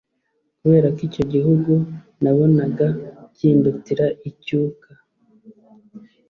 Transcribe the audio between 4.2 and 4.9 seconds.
icyuka